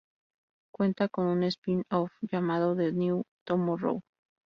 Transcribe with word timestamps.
Cuenta 0.73 1.09
con 1.09 1.27
un 1.27 1.43
spin-off 1.43 2.11
llamado 2.31 2.75
The 2.75 2.91
New 2.91 3.21
Tomorrow. 3.45 4.01